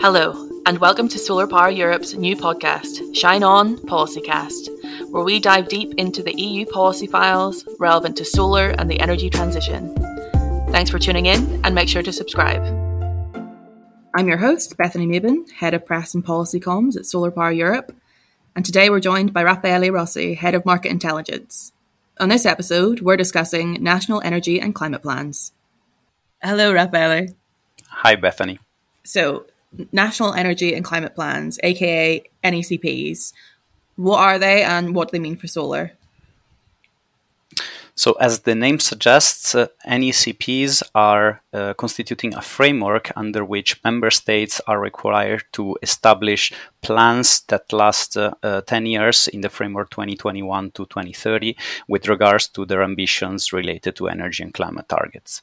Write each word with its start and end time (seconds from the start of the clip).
Hello, 0.00 0.48
and 0.64 0.78
welcome 0.78 1.08
to 1.08 1.18
Solar 1.18 1.46
Power 1.46 1.68
Europe's 1.68 2.14
new 2.14 2.34
podcast, 2.34 3.14
Shine 3.14 3.42
On 3.42 3.76
Policycast, 3.76 5.10
where 5.10 5.22
we 5.22 5.38
dive 5.38 5.68
deep 5.68 5.92
into 5.98 6.22
the 6.22 6.32
EU 6.40 6.64
policy 6.64 7.06
files 7.06 7.68
relevant 7.78 8.16
to 8.16 8.24
solar 8.24 8.70
and 8.70 8.90
the 8.90 8.98
energy 8.98 9.28
transition. 9.28 9.94
Thanks 10.70 10.90
for 10.90 10.98
tuning 10.98 11.26
in, 11.26 11.60
and 11.66 11.74
make 11.74 11.90
sure 11.90 12.02
to 12.02 12.14
subscribe. 12.14 12.64
I'm 14.16 14.26
your 14.26 14.38
host, 14.38 14.74
Bethany 14.78 15.06
Mabin, 15.06 15.50
Head 15.50 15.74
of 15.74 15.84
Press 15.84 16.14
and 16.14 16.24
Policy 16.24 16.60
Comms 16.60 16.96
at 16.96 17.04
Solar 17.04 17.30
Power 17.30 17.52
Europe, 17.52 17.94
and 18.56 18.64
today 18.64 18.88
we're 18.88 19.00
joined 19.00 19.34
by 19.34 19.44
Raffaele 19.44 19.92
Rossi, 19.92 20.32
Head 20.32 20.54
of 20.54 20.64
Market 20.64 20.92
Intelligence. 20.92 21.72
On 22.18 22.30
this 22.30 22.46
episode, 22.46 23.02
we're 23.02 23.18
discussing 23.18 23.82
national 23.82 24.22
energy 24.22 24.62
and 24.62 24.74
climate 24.74 25.02
plans. 25.02 25.52
Hello, 26.42 26.72
Raffaele. 26.72 27.34
Hi, 27.88 28.16
Bethany. 28.16 28.60
So, 29.04 29.44
national 29.92 30.34
energy 30.34 30.74
and 30.74 30.84
climate 30.84 31.14
plans, 31.14 31.58
aka 31.62 32.22
NECPs, 32.44 33.32
what 33.96 34.18
are 34.18 34.38
they 34.38 34.62
and 34.62 34.94
what 34.94 35.08
do 35.08 35.12
they 35.12 35.22
mean 35.22 35.36
for 35.36 35.46
solar? 35.46 35.92
So, 38.00 38.12
as 38.12 38.40
the 38.40 38.54
name 38.54 38.78
suggests, 38.78 39.54
uh, 39.54 39.66
NECPs 39.86 40.82
are 40.94 41.42
uh, 41.52 41.74
constituting 41.74 42.34
a 42.34 42.40
framework 42.40 43.12
under 43.14 43.44
which 43.44 43.78
member 43.84 44.10
states 44.10 44.58
are 44.66 44.80
required 44.80 45.44
to 45.52 45.76
establish 45.82 46.50
plans 46.80 47.42
that 47.48 47.70
last 47.74 48.16
uh, 48.16 48.32
uh 48.42 48.62
10 48.62 48.86
years 48.86 49.28
in 49.28 49.42
the 49.42 49.50
framework 49.50 49.90
2021 49.90 50.70
to 50.70 50.86
2030 50.86 51.54
with 51.88 52.08
regards 52.08 52.48
to 52.48 52.64
their 52.64 52.82
ambitions 52.82 53.52
related 53.52 53.96
to 53.96 54.08
energy 54.08 54.42
and 54.42 54.54
climate 54.54 54.88
targets. 54.88 55.42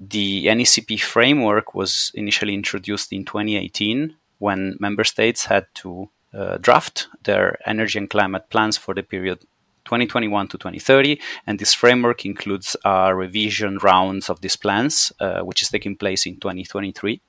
The 0.00 0.46
NECP 0.46 1.00
framework 1.02 1.74
was 1.74 2.10
initially 2.14 2.54
introduced 2.54 3.12
in 3.12 3.26
2018 3.26 4.16
when 4.38 4.76
member 4.80 5.04
states 5.04 5.44
had 5.44 5.66
to 5.74 6.08
uh, 6.32 6.56
draft 6.56 7.08
their 7.24 7.58
energy 7.66 7.98
and 7.98 8.08
climate 8.08 8.48
plans 8.48 8.78
for 8.78 8.94
the 8.94 9.02
period 9.02 9.40
2021 9.84 10.48
to 10.48 10.56
2030. 10.56 11.20
And 11.46 11.58
this 11.58 11.74
framework 11.74 12.24
includes 12.24 12.76
a 12.84 13.14
revision 13.14 13.78
rounds 13.78 14.30
of 14.30 14.40
these 14.40 14.56
plans, 14.56 15.12
uh, 15.20 15.40
which 15.40 15.60
is 15.60 15.68
taking 15.68 15.96
place 15.96 16.24
in 16.24 16.36
2023 16.36 17.20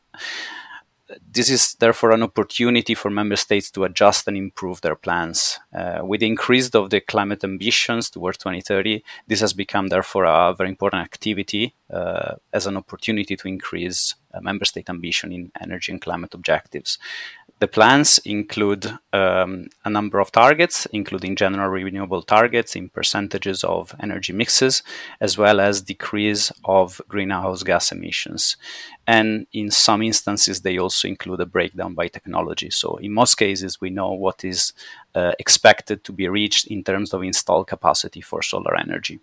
this 1.31 1.49
is 1.49 1.75
therefore 1.75 2.11
an 2.11 2.23
opportunity 2.23 2.95
for 2.95 3.09
member 3.09 3.35
states 3.35 3.71
to 3.71 3.83
adjust 3.83 4.27
and 4.27 4.37
improve 4.37 4.81
their 4.81 4.95
plans. 4.95 5.59
Uh, 5.73 5.99
with 6.03 6.19
the 6.19 6.27
increase 6.27 6.69
of 6.69 6.89
the 6.89 7.01
climate 7.01 7.43
ambitions 7.43 8.09
towards 8.09 8.37
2030, 8.37 9.03
this 9.27 9.41
has 9.41 9.53
become 9.53 9.87
therefore 9.87 10.25
a 10.25 10.53
very 10.53 10.69
important 10.69 11.01
activity 11.03 11.75
uh, 11.91 12.35
as 12.53 12.67
an 12.67 12.77
opportunity 12.77 13.35
to 13.35 13.47
increase 13.47 14.15
uh, 14.33 14.39
member 14.41 14.65
state 14.65 14.89
ambition 14.89 15.31
in 15.31 15.51
energy 15.59 15.91
and 15.91 16.01
climate 16.01 16.33
objectives. 16.33 16.97
The 17.61 17.67
plans 17.67 18.17
include 18.25 18.87
um, 19.13 19.67
a 19.85 19.89
number 19.91 20.19
of 20.19 20.31
targets, 20.31 20.87
including 20.87 21.35
general 21.35 21.69
renewable 21.69 22.23
targets 22.23 22.75
in 22.75 22.89
percentages 22.89 23.63
of 23.63 23.93
energy 23.99 24.33
mixes, 24.33 24.81
as 25.19 25.37
well 25.37 25.59
as 25.61 25.79
decrease 25.79 26.51
of 26.65 26.99
greenhouse 27.07 27.61
gas 27.61 27.91
emissions. 27.91 28.57
And 29.05 29.45
in 29.53 29.69
some 29.69 30.01
instances, 30.01 30.61
they 30.61 30.79
also 30.79 31.07
include 31.07 31.39
a 31.39 31.45
breakdown 31.45 31.93
by 31.93 32.07
technology. 32.07 32.71
So, 32.71 32.95
in 32.95 33.13
most 33.13 33.35
cases, 33.35 33.79
we 33.79 33.91
know 33.91 34.11
what 34.13 34.43
is 34.43 34.73
uh, 35.13 35.33
expected 35.37 36.03
to 36.05 36.11
be 36.11 36.27
reached 36.27 36.65
in 36.65 36.83
terms 36.83 37.13
of 37.13 37.21
installed 37.21 37.67
capacity 37.67 38.21
for 38.21 38.41
solar 38.41 38.75
energy. 38.75 39.19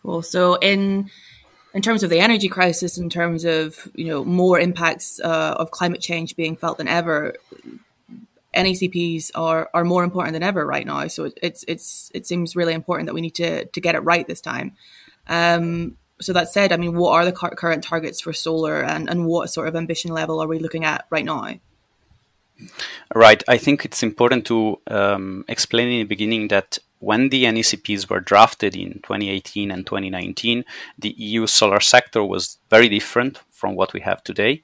Cool. 0.00 0.22
So, 0.22 0.54
in 0.54 1.10
in 1.74 1.82
terms 1.82 2.02
of 2.02 2.10
the 2.10 2.20
energy 2.20 2.48
crisis, 2.48 2.98
in 2.98 3.08
terms 3.08 3.44
of 3.44 3.88
you 3.94 4.06
know 4.06 4.24
more 4.24 4.58
impacts 4.58 5.20
uh, 5.20 5.56
of 5.58 5.70
climate 5.70 6.00
change 6.00 6.36
being 6.36 6.56
felt 6.56 6.78
than 6.78 6.88
ever, 6.88 7.34
NECPs 8.54 9.30
are 9.34 9.70
are 9.72 9.84
more 9.84 10.04
important 10.04 10.34
than 10.34 10.42
ever 10.42 10.66
right 10.66 10.86
now. 10.86 11.06
So 11.08 11.30
it's 11.42 11.64
it's 11.66 12.10
it 12.14 12.26
seems 12.26 12.56
really 12.56 12.74
important 12.74 13.06
that 13.06 13.14
we 13.14 13.20
need 13.20 13.34
to 13.36 13.64
to 13.64 13.80
get 13.80 13.94
it 13.94 14.00
right 14.00 14.26
this 14.26 14.40
time. 14.40 14.76
Um, 15.28 15.96
so 16.20 16.32
that 16.32 16.52
said, 16.52 16.72
I 16.72 16.76
mean, 16.76 16.94
what 16.94 17.12
are 17.12 17.24
the 17.24 17.32
current 17.32 17.82
targets 17.82 18.20
for 18.20 18.32
solar, 18.32 18.82
and 18.82 19.08
and 19.08 19.26
what 19.26 19.50
sort 19.50 19.68
of 19.68 19.76
ambition 19.76 20.12
level 20.12 20.40
are 20.42 20.46
we 20.46 20.58
looking 20.58 20.84
at 20.84 21.06
right 21.10 21.24
now? 21.24 21.54
Right. 23.14 23.42
I 23.48 23.58
think 23.58 23.84
it's 23.84 24.02
important 24.02 24.46
to 24.46 24.80
um, 24.86 25.44
explain 25.48 25.88
in 25.88 25.98
the 26.00 26.04
beginning 26.04 26.48
that 26.48 26.78
when 27.02 27.30
the 27.30 27.44
NECPs 27.44 28.08
were 28.08 28.20
drafted 28.20 28.76
in 28.76 28.92
2018 29.02 29.72
and 29.72 29.84
2019, 29.84 30.64
the 30.96 31.10
EU 31.18 31.48
solar 31.48 31.80
sector 31.80 32.22
was 32.22 32.58
very 32.70 32.88
different 32.88 33.40
from 33.50 33.74
what 33.74 33.92
we 33.92 34.00
have 34.00 34.22
today. 34.22 34.62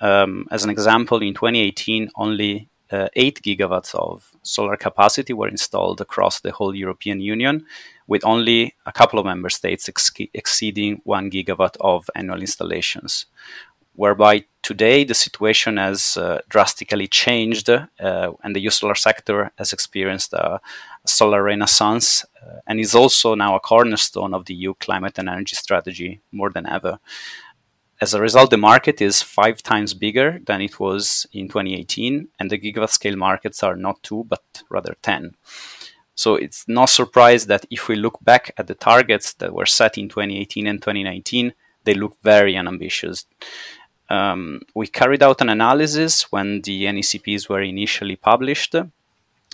Um, 0.00 0.46
as 0.52 0.62
an 0.62 0.70
example, 0.70 1.18
in 1.18 1.34
2018, 1.34 2.10
only 2.14 2.68
uh, 2.92 3.08
8 3.16 3.42
gigawatts 3.42 3.96
of 3.96 4.30
solar 4.42 4.76
capacity 4.76 5.32
were 5.32 5.48
installed 5.48 6.00
across 6.00 6.38
the 6.38 6.52
whole 6.52 6.72
European 6.72 7.20
Union, 7.20 7.66
with 8.06 8.24
only 8.24 8.76
a 8.86 8.92
couple 8.92 9.18
of 9.18 9.26
member 9.26 9.50
states 9.50 9.88
ex- 9.88 10.12
exceeding 10.34 11.00
1 11.02 11.32
gigawatt 11.32 11.76
of 11.80 12.08
annual 12.14 12.40
installations 12.40 13.26
whereby 13.94 14.44
today 14.62 15.04
the 15.04 15.14
situation 15.14 15.76
has 15.76 16.16
uh, 16.16 16.40
drastically 16.48 17.06
changed 17.06 17.68
uh, 17.68 17.84
and 18.42 18.56
the 18.56 18.70
solar 18.70 18.94
sector 18.94 19.50
has 19.58 19.72
experienced 19.72 20.32
a 20.32 20.60
solar 21.04 21.42
renaissance 21.42 22.24
uh, 22.42 22.60
and 22.66 22.78
is 22.78 22.94
also 22.94 23.34
now 23.34 23.54
a 23.54 23.60
cornerstone 23.60 24.34
of 24.34 24.44
the 24.44 24.54
EU 24.54 24.74
climate 24.74 25.18
and 25.18 25.28
energy 25.28 25.56
strategy 25.56 26.20
more 26.30 26.50
than 26.50 26.66
ever. 26.66 26.98
As 28.00 28.14
a 28.14 28.20
result, 28.20 28.50
the 28.50 28.56
market 28.56 29.00
is 29.00 29.22
five 29.22 29.62
times 29.62 29.94
bigger 29.94 30.40
than 30.44 30.60
it 30.60 30.80
was 30.80 31.26
in 31.32 31.46
2018, 31.46 32.28
and 32.38 32.50
the 32.50 32.58
gigawatt 32.58 32.90
scale 32.90 33.16
markets 33.16 33.62
are 33.62 33.76
not 33.76 34.02
two, 34.02 34.24
but 34.28 34.42
rather 34.68 34.96
10. 35.02 35.36
So 36.14 36.34
it's 36.34 36.66
no 36.66 36.86
surprise 36.86 37.46
that 37.46 37.64
if 37.70 37.88
we 37.88 37.94
look 37.94 38.18
back 38.22 38.52
at 38.56 38.66
the 38.66 38.74
targets 38.74 39.34
that 39.34 39.54
were 39.54 39.66
set 39.66 39.98
in 39.98 40.08
2018 40.08 40.66
and 40.66 40.82
2019, 40.82 41.54
they 41.84 41.94
look 41.94 42.16
very 42.22 42.56
unambitious 42.56 43.26
um, 44.12 44.60
we 44.74 44.86
carried 44.88 45.22
out 45.22 45.40
an 45.40 45.48
analysis 45.48 46.30
when 46.30 46.60
the 46.62 46.84
NECPs 46.84 47.48
were 47.48 47.62
initially 47.62 48.16
published 48.16 48.74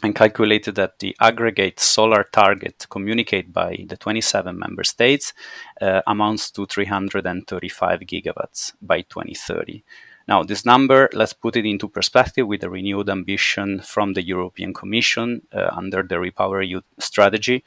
and 0.03 0.15
calculated 0.15 0.75
that 0.77 0.99
the 0.99 1.17
aggregate 1.21 1.81
solar 1.81 2.25
target 2.25 2.87
communicated 2.91 3.53
by 3.53 3.85
the 3.89 3.97
27 3.97 4.59
member 4.59 4.85
states 4.85 5.33
uh, 5.81 6.03
amounts 6.07 6.51
to 6.53 6.67
335 6.67 8.01
gigawatts 8.01 8.73
by 8.81 9.01
2030. 9.03 9.83
Now, 10.29 10.43
this 10.43 10.67
number, 10.67 11.09
let's 11.15 11.33
put 11.33 11.57
it 11.57 11.65
into 11.65 11.89
perspective 11.89 12.47
with 12.47 12.61
the 12.61 12.69
renewed 12.69 13.09
ambition 13.09 13.81
from 13.81 14.13
the 14.13 14.23
European 14.23 14.75
Commission 14.75 15.41
uh, 15.53 15.71
under 15.73 16.03
the 16.03 16.17
Repower 16.17 16.69
EU 16.69 16.83
strategy, 16.99 17.65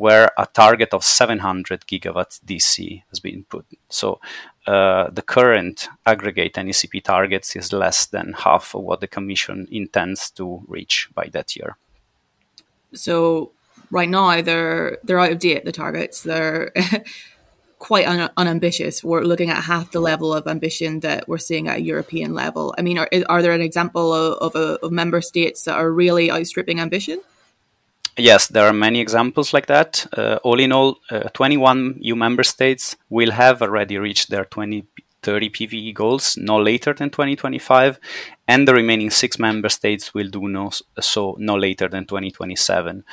where 0.00 0.30
a 0.38 0.46
target 0.46 0.94
of 0.94 1.04
700 1.04 1.82
gigawatts 1.86 2.40
DC 2.46 3.02
has 3.10 3.20
been 3.20 3.44
put. 3.44 3.66
So 3.90 4.18
uh, 4.66 5.10
the 5.10 5.20
current 5.20 5.88
aggregate 6.06 6.54
NECP 6.54 7.04
targets 7.04 7.54
is 7.54 7.70
less 7.70 8.06
than 8.06 8.32
half 8.32 8.74
of 8.74 8.82
what 8.82 9.00
the 9.00 9.06
Commission 9.06 9.68
intends 9.70 10.30
to 10.30 10.62
reach 10.66 11.10
by 11.14 11.28
that 11.32 11.54
year. 11.54 11.76
So 12.94 13.52
right 13.90 14.08
now 14.08 14.40
they're 14.40 14.96
they're 15.04 15.20
out 15.20 15.32
of 15.32 15.38
date. 15.38 15.66
The 15.66 15.72
targets 15.72 16.22
they're 16.22 16.72
quite 17.78 18.06
un- 18.06 18.30
unambitious. 18.38 19.04
We're 19.04 19.22
looking 19.22 19.50
at 19.50 19.64
half 19.64 19.90
the 19.90 20.00
level 20.00 20.32
of 20.32 20.46
ambition 20.46 21.00
that 21.00 21.28
we're 21.28 21.44
seeing 21.48 21.68
at 21.68 21.76
a 21.76 21.82
European 21.82 22.32
level. 22.32 22.74
I 22.78 22.80
mean, 22.80 22.96
are, 22.96 23.08
are 23.28 23.42
there 23.42 23.52
an 23.52 23.60
example 23.60 24.14
of, 24.14 24.38
of, 24.38 24.54
a, 24.54 24.78
of 24.84 24.92
member 24.92 25.20
states 25.20 25.64
that 25.64 25.74
are 25.74 25.92
really 25.92 26.30
outstripping 26.30 26.80
ambition? 26.80 27.20
Yes, 28.20 28.48
there 28.48 28.66
are 28.66 28.72
many 28.72 29.00
examples 29.00 29.54
like 29.54 29.66
that. 29.66 30.06
Uh, 30.16 30.38
all 30.44 30.60
in 30.60 30.72
all, 30.72 30.98
uh, 31.10 31.30
21 31.32 31.96
EU 32.00 32.14
member 32.14 32.42
states 32.42 32.96
will 33.08 33.30
have 33.30 33.62
already 33.62 33.96
reached 33.96 34.28
their 34.28 34.44
2030 35.22 35.50
PVE 35.50 35.94
goals 35.94 36.36
no 36.36 36.58
later 36.58 36.94
than 36.94 37.10
2025, 37.10 37.98
and 38.48 38.66
the 38.66 38.74
remaining 38.74 39.10
six 39.10 39.38
member 39.38 39.68
states 39.68 40.14
will 40.14 40.28
do 40.28 40.48
no, 40.48 40.70
so 41.00 41.36
no 41.38 41.56
later 41.56 41.88
than 41.88 42.04
2027. 42.06 43.04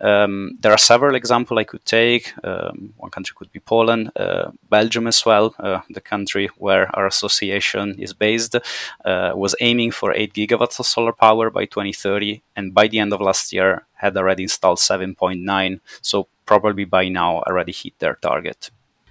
Um, 0.00 0.58
there 0.60 0.72
are 0.72 0.78
several 0.78 1.14
examples 1.14 1.58
I 1.58 1.64
could 1.64 1.84
take. 1.84 2.32
Um, 2.42 2.94
one 2.96 3.10
country 3.10 3.34
could 3.36 3.52
be 3.52 3.60
Poland, 3.60 4.10
uh, 4.16 4.50
Belgium 4.68 5.06
as 5.06 5.24
well, 5.24 5.54
uh, 5.58 5.80
the 5.90 6.00
country 6.00 6.48
where 6.56 6.94
our 6.96 7.06
association 7.06 7.96
is 7.98 8.12
based, 8.14 8.56
uh, 9.04 9.32
was 9.34 9.54
aiming 9.60 9.92
for 9.92 10.12
8 10.12 10.32
gigawatts 10.32 10.80
of 10.80 10.86
solar 10.86 11.12
power 11.12 11.50
by 11.50 11.66
2030, 11.66 12.42
and 12.56 12.74
by 12.74 12.88
the 12.88 12.98
end 12.98 13.12
of 13.12 13.20
last 13.20 13.52
year 13.52 13.86
had 13.94 14.16
already 14.16 14.44
installed 14.44 14.78
7.9. 14.78 15.80
So 16.00 16.28
probably 16.46 16.84
by 16.84 17.08
now 17.08 17.42
already 17.42 17.72
hit 17.72 17.98
their 17.98 18.14
target. 18.14 18.70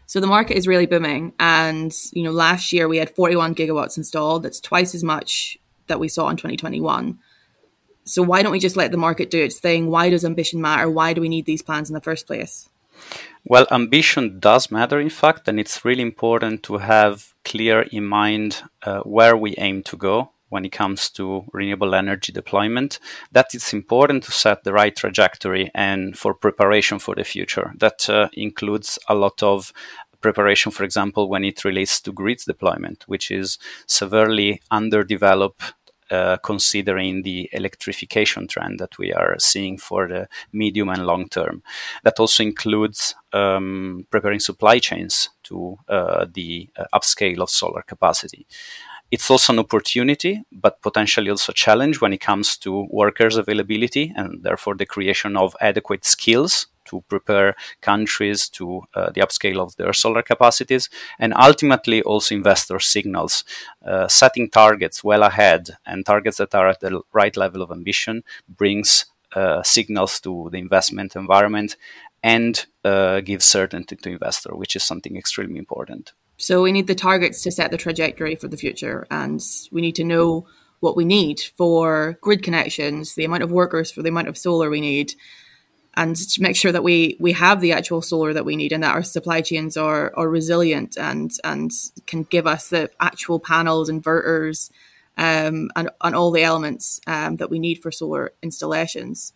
So 0.09 0.19
the 0.19 0.25
market 0.25 0.57
is 0.57 0.67
really 0.67 0.87
booming, 0.87 1.33
and 1.39 1.93
you 2.13 2.23
know 2.23 2.31
last 2.31 2.73
year 2.73 2.87
we 2.87 2.97
had 2.97 3.15
41 3.15 3.53
gigawatts 3.53 3.95
installed. 3.95 4.41
That's 4.41 4.59
twice 4.59 4.95
as 4.95 5.03
much 5.03 5.55
that 5.85 5.99
we 5.99 6.07
saw 6.07 6.29
in 6.29 6.35
2021. 6.35 7.19
So 8.05 8.23
why 8.23 8.41
don't 8.41 8.51
we 8.51 8.57
just 8.57 8.75
let 8.75 8.89
the 8.89 8.97
market 8.97 9.29
do 9.29 9.39
its 9.39 9.59
thing? 9.59 9.91
Why 9.91 10.09
does 10.09 10.25
ambition 10.25 10.61
matter? 10.61 10.89
Why 10.89 11.13
do 11.13 11.21
we 11.21 11.29
need 11.29 11.45
these 11.45 11.61
plans 11.61 11.91
in 11.91 11.93
the 11.93 12.01
first 12.01 12.25
place? 12.25 12.67
Well, 13.45 13.67
ambition 13.69 14.39
does 14.39 14.71
matter, 14.71 14.99
in 14.99 15.11
fact, 15.11 15.47
and 15.47 15.59
it's 15.59 15.85
really 15.85 16.01
important 16.01 16.63
to 16.63 16.79
have 16.79 17.35
clear 17.45 17.81
in 17.81 18.05
mind 18.05 18.63
uh, 18.81 19.01
where 19.01 19.37
we 19.37 19.53
aim 19.59 19.83
to 19.83 19.95
go 19.95 20.31
when 20.49 20.65
it 20.65 20.71
comes 20.71 21.09
to 21.11 21.45
renewable 21.53 21.95
energy 21.95 22.31
deployment, 22.31 22.99
that 23.31 23.53
it's 23.53 23.73
important 23.73 24.23
to 24.23 24.31
set 24.31 24.63
the 24.63 24.73
right 24.73 24.95
trajectory 24.95 25.71
and 25.73 26.17
for 26.17 26.33
preparation 26.33 26.99
for 26.99 27.15
the 27.15 27.23
future. 27.23 27.73
That 27.77 28.09
uh, 28.09 28.29
includes 28.33 28.99
a 29.07 29.15
lot 29.15 29.41
of 29.41 29.71
preparation, 30.21 30.71
for 30.71 30.83
example, 30.83 31.29
when 31.29 31.43
it 31.45 31.63
relates 31.63 32.01
to 32.01 32.11
grids 32.11 32.45
deployment, 32.45 33.03
which 33.07 33.31
is 33.31 33.57
severely 33.87 34.61
underdeveloped 34.69 35.73
uh, 36.11 36.37
considering 36.37 37.21
the 37.21 37.47
electrification 37.53 38.47
trend 38.47 38.79
that 38.79 38.97
we 38.97 39.13
are 39.13 39.35
seeing 39.37 39.77
for 39.77 40.07
the 40.07 40.27
medium 40.51 40.89
and 40.89 41.05
long 41.05 41.29
term. 41.29 41.61
That 42.03 42.19
also 42.19 42.41
includes 42.41 43.13
um, 43.31 44.07
preparing 44.09 44.39
supply 44.39 44.79
chains 44.79 45.29
to 45.43 45.77
uh, 45.87 46.25
the 46.33 46.67
uh, 46.75 46.85
upscale 46.95 47.41
of 47.41 47.51
solar 47.51 47.83
capacity. 47.83 48.47
It's 49.11 49.29
also 49.31 49.53
an 49.53 49.59
opportunity, 49.59 50.43
but 50.51 50.81
potentially 50.81 51.31
also 51.31 51.51
a 51.51 51.55
challenge 51.55 51.99
when 51.99 52.13
it 52.13 52.21
comes 52.21 52.57
to 52.57 52.87
workers' 52.91 53.37
availability 53.37 54.13
and 54.15 54.43
therefore 54.43 54.75
the 54.75 54.85
creation 54.85 55.35
of 55.35 55.55
adequate 55.59 56.05
skills 56.05 56.67
to 56.85 57.03
prepare 57.07 57.55
countries 57.81 58.49
to 58.49 58.81
uh, 58.95 59.09
the 59.11 59.21
upscale 59.21 59.59
of 59.59 59.75
their 59.77 59.93
solar 59.93 60.21
capacities, 60.21 60.89
and 61.19 61.33
ultimately 61.35 62.01
also 62.01 62.35
investor 62.35 62.79
signals. 62.79 63.43
Uh, 63.85 64.07
setting 64.07 64.49
targets 64.49 65.03
well 65.03 65.23
ahead 65.23 65.69
and 65.85 66.05
targets 66.05 66.37
that 66.37 66.53
are 66.55 66.67
at 66.67 66.79
the 66.79 67.01
right 67.13 67.37
level 67.37 67.61
of 67.61 67.71
ambition 67.71 68.23
brings 68.47 69.05
uh, 69.35 69.61
signals 69.63 70.19
to 70.19 70.49
the 70.51 70.57
investment 70.57 71.15
environment 71.15 71.77
and 72.23 72.65
uh, 72.83 73.21
gives 73.21 73.45
certainty 73.45 73.95
to 73.95 74.09
investor, 74.09 74.55
which 74.55 74.75
is 74.75 74.83
something 74.83 75.15
extremely 75.15 75.57
important. 75.59 76.13
So 76.39 76.61
we 76.61 76.71
need 76.71 76.87
the 76.87 76.95
targets 76.95 77.41
to 77.43 77.51
set 77.51 77.69
the 77.69 77.77
trajectory 77.77 78.35
for 78.35 78.47
the 78.47 78.55
future, 78.55 79.05
and 79.11 79.41
we 79.73 79.81
need 79.81 79.95
to 79.95 80.05
know 80.05 80.47
what 80.79 80.95
we 80.95 81.03
need 81.03 81.41
for 81.57 82.17
grid 82.21 82.43
connections, 82.43 83.13
the 83.13 83.25
amount 83.25 83.43
of 83.43 83.51
workers 83.51 83.91
for 83.91 84.01
the 84.01 84.07
amount 84.07 84.29
of 84.29 84.37
solar 84.37 84.69
we 84.69 84.79
need, 84.79 85.13
and 85.95 86.15
to 86.15 86.41
make 86.41 86.55
sure 86.55 86.71
that 86.71 86.83
we 86.83 87.17
we 87.19 87.33
have 87.33 87.59
the 87.59 87.73
actual 87.73 88.01
solar 88.01 88.31
that 88.31 88.45
we 88.45 88.55
need 88.55 88.71
and 88.71 88.83
that 88.83 88.95
our 88.95 89.03
supply 89.03 89.41
chains 89.41 89.75
are 89.75 90.13
are 90.15 90.29
resilient 90.29 90.97
and 90.97 91.31
and 91.43 91.71
can 92.07 92.23
give 92.23 92.47
us 92.47 92.69
the 92.69 92.89
actual 93.01 93.41
panels, 93.41 93.89
inverters, 93.89 94.71
um, 95.17 95.69
and 95.75 95.89
and 96.01 96.15
all 96.15 96.31
the 96.31 96.43
elements 96.43 97.01
um, 97.05 97.35
that 97.35 97.49
we 97.49 97.59
need 97.59 97.81
for 97.81 97.91
solar 97.91 98.31
installations. 98.41 99.33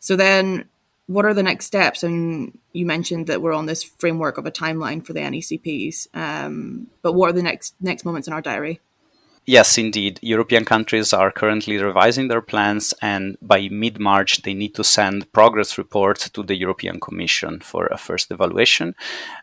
So 0.00 0.16
then, 0.16 0.68
what 1.06 1.24
are 1.24 1.34
the 1.34 1.42
next 1.42 1.66
steps? 1.66 2.02
And 2.02 2.58
you 2.72 2.86
mentioned 2.86 3.26
that 3.26 3.42
we're 3.42 3.52
on 3.52 3.66
this 3.66 3.82
framework 3.82 4.38
of 4.38 4.46
a 4.46 4.50
timeline 4.50 5.04
for 5.04 5.12
the 5.12 5.20
NECPs, 5.20 6.08
um, 6.14 6.88
but 7.02 7.12
what 7.12 7.30
are 7.30 7.34
the 7.34 7.42
next 7.42 7.74
next 7.80 8.04
moments 8.04 8.28
in 8.28 8.34
our 8.34 8.42
diary? 8.42 8.80
Yes, 9.46 9.76
indeed. 9.76 10.18
European 10.22 10.64
countries 10.64 11.12
are 11.12 11.30
currently 11.30 11.76
revising 11.76 12.28
their 12.28 12.40
plans, 12.40 12.94
and 13.02 13.36
by 13.42 13.68
mid 13.68 14.00
March, 14.00 14.40
they 14.40 14.54
need 14.54 14.74
to 14.74 14.82
send 14.82 15.30
progress 15.32 15.76
reports 15.76 16.30
to 16.30 16.42
the 16.42 16.56
European 16.56 16.98
Commission 16.98 17.60
for 17.60 17.86
a 17.88 17.98
first 17.98 18.30
evaluation. 18.30 18.94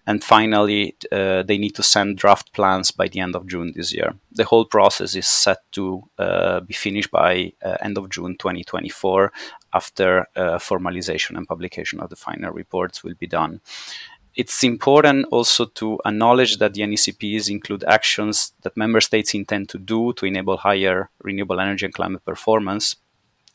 And 0.08 0.24
finally, 0.24 0.96
uh, 1.12 1.44
they 1.44 1.60
need 1.60 1.76
to 1.76 1.84
send 1.84 2.18
draft 2.18 2.52
plans 2.54 2.90
by 2.90 3.10
the 3.10 3.20
end 3.20 3.36
of 3.36 3.46
June 3.46 3.74
this 3.76 3.94
year. 3.94 4.16
The 4.32 4.46
whole 4.46 4.66
process 4.66 5.14
is 5.14 5.28
set 5.28 5.60
to 5.74 6.02
uh, 6.18 6.62
be 6.62 6.74
finished 6.74 7.12
by 7.12 7.54
uh, 7.64 7.78
end 7.82 8.00
of 8.00 8.10
June 8.10 8.38
2024 8.40 9.32
after 9.74 10.28
uh, 10.36 10.58
formalization 10.58 11.38
and 11.38 11.48
publication 11.48 12.00
of 12.00 12.10
the 12.10 12.16
final 12.16 12.52
reports 12.52 13.04
will 13.04 13.14
be 13.14 13.28
done 13.28 13.62
it's 14.36 14.64
important 14.64 15.26
also 15.32 15.66
to 15.66 16.00
acknowledge 16.06 16.58
that 16.58 16.74
the 16.74 16.82
NECPs 16.82 17.50
include 17.50 17.84
actions 17.84 18.54
that 18.62 18.78
member 18.78 19.02
states 19.02 19.34
intend 19.34 19.70
to 19.70 19.78
do 19.78 20.14
to 20.14 20.26
enable 20.26 20.58
higher 20.58 21.10
renewable 21.22 21.60
energy 21.60 21.86
and 21.86 21.94
climate 21.94 22.24
performance, 22.26 22.96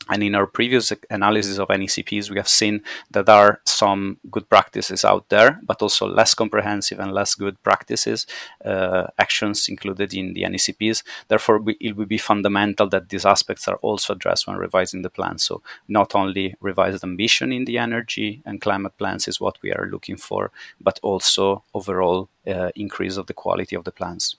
and 0.09 0.23
in 0.23 0.35
our 0.35 0.47
previous 0.47 0.91
analysis 1.09 1.57
of 1.59 1.67
NECPs, 1.67 2.29
we 2.29 2.37
have 2.37 2.47
seen 2.47 2.81
that 3.11 3.25
there 3.25 3.35
are 3.35 3.61
some 3.65 4.17
good 4.31 4.49
practices 4.49 5.03
out 5.03 5.29
there, 5.29 5.59
but 5.63 5.81
also 5.81 6.07
less 6.07 6.33
comprehensive 6.33 6.99
and 6.99 7.13
less 7.13 7.35
good 7.35 7.61
practices, 7.63 8.25
uh, 8.63 9.07
actions 9.17 9.67
included 9.69 10.13
in 10.13 10.33
the 10.33 10.43
NECPs. 10.43 11.03
Therefore, 11.27 11.63
it 11.79 11.95
will 11.95 12.05
be 12.05 12.17
fundamental 12.17 12.87
that 12.89 13.09
these 13.09 13.25
aspects 13.25 13.67
are 13.67 13.77
also 13.77 14.13
addressed 14.13 14.47
when 14.47 14.57
revising 14.57 15.01
the 15.01 15.09
plan. 15.09 15.37
So, 15.37 15.61
not 15.87 16.15
only 16.15 16.55
revised 16.61 17.03
ambition 17.03 17.51
in 17.51 17.65
the 17.65 17.77
energy 17.77 18.41
and 18.45 18.61
climate 18.61 18.97
plans 18.97 19.27
is 19.27 19.41
what 19.41 19.57
we 19.61 19.71
are 19.71 19.87
looking 19.91 20.17
for, 20.17 20.51
but 20.79 20.99
also 21.03 21.63
overall 21.73 22.29
uh, 22.47 22.71
increase 22.75 23.17
of 23.17 23.27
the 23.27 23.33
quality 23.33 23.75
of 23.75 23.83
the 23.83 23.91
plans. 23.91 24.35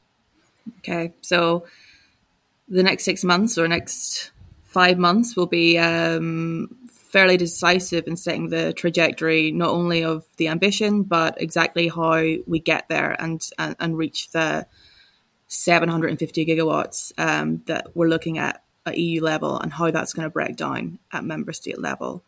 Okay, 0.78 1.12
so 1.20 1.64
the 2.68 2.82
next 2.82 3.04
six 3.04 3.24
months 3.24 3.56
or 3.56 3.66
next 3.66 4.32
five 4.68 4.98
months 4.98 5.36
will 5.36 5.46
be 5.46 5.76
um, 5.78 6.68
fairly 6.88 7.36
decisive 7.36 8.06
in 8.06 8.16
setting 8.16 8.50
the 8.50 8.72
trajectory 8.74 9.50
not 9.50 9.70
only 9.70 10.04
of 10.04 10.24
the 10.36 10.48
ambition 10.48 11.02
but 11.02 11.40
exactly 11.40 11.88
how 11.88 12.22
we 12.46 12.60
get 12.60 12.88
there 12.88 13.20
and 13.20 13.48
and, 13.58 13.74
and 13.80 13.98
reach 13.98 14.30
the 14.30 14.66
750 15.48 16.46
gigawatts 16.46 17.12
um, 17.18 17.62
that 17.66 17.88
we're 17.96 18.08
looking 18.08 18.38
at 18.38 18.62
at 18.88 18.98
EU 18.98 19.22
level 19.22 19.58
and 19.58 19.72
how 19.72 19.90
that's 19.90 20.12
going 20.12 20.24
to 20.24 20.30
break 20.30 20.56
down 20.56 20.98
at 21.12 21.24
member 21.24 21.52
state 21.52 21.80
level. 21.80 22.22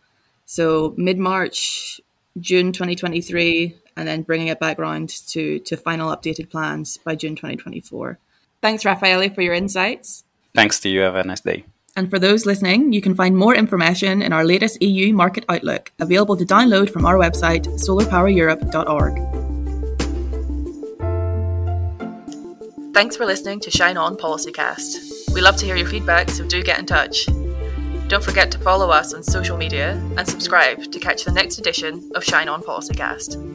So 0.46 0.94
mid 0.96 1.18
March, 1.18 2.00
June 2.38 2.72
2023, 2.72 3.76
and 3.96 4.06
then 4.06 4.22
bringing 4.22 4.48
it 4.48 4.60
back 4.60 4.78
around 4.78 5.08
to 5.28 5.58
to 5.60 5.76
final 5.76 6.14
updated 6.14 6.50
plans 6.50 6.98
by 6.98 7.14
June 7.14 7.36
2024. 7.36 8.18
Thanks, 8.60 8.84
Raffaele, 8.84 9.30
for 9.30 9.42
your 9.42 9.54
insights. 9.54 10.24
Thanks 10.54 10.80
to 10.80 10.88
you. 10.88 11.00
Have 11.00 11.16
a 11.16 11.24
nice 11.24 11.40
day. 11.40 11.64
And 11.96 12.08
for 12.08 12.18
those 12.18 12.46
listening, 12.46 12.92
you 12.92 13.02
can 13.02 13.14
find 13.14 13.36
more 13.36 13.54
information 13.54 14.22
in 14.22 14.32
our 14.32 14.44
latest 14.44 14.80
EU 14.80 15.12
Market 15.12 15.44
Outlook, 15.48 15.92
available 15.98 16.36
to 16.36 16.44
download 16.44 16.90
from 16.90 17.04
our 17.04 17.16
website, 17.16 17.66
solarpowereurope.org. 17.86 19.40
Thanks 22.94 23.16
for 23.16 23.24
listening 23.24 23.60
to 23.60 23.70
Shine 23.70 23.96
On 23.96 24.16
Policycast. 24.16 25.32
We 25.34 25.40
love 25.40 25.56
to 25.56 25.66
hear 25.66 25.76
your 25.76 25.88
feedback, 25.88 26.28
so 26.30 26.44
do 26.46 26.62
get 26.62 26.78
in 26.78 26.86
touch. 26.86 27.26
Don't 28.08 28.22
forget 28.22 28.50
to 28.50 28.58
follow 28.58 28.90
us 28.90 29.14
on 29.14 29.22
social 29.22 29.56
media 29.56 29.92
and 30.16 30.28
subscribe 30.28 30.90
to 30.90 30.98
catch 30.98 31.24
the 31.24 31.32
next 31.32 31.58
edition 31.58 32.10
of 32.14 32.24
Shine 32.24 32.48
On 32.48 32.60
Policycast. 32.62 33.49